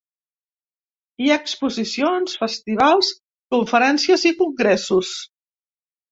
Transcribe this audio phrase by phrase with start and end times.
[1.25, 3.11] Hi ha exposicions, festivals,
[3.55, 5.13] conferències i congressos.